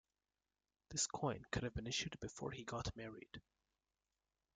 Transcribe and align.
This 0.89 1.05
coin 1.05 1.45
could 1.51 1.61
have 1.61 1.75
been 1.75 1.85
issued 1.85 2.19
before 2.19 2.49
he 2.53 2.63
got 2.63 2.97
married. 2.97 3.39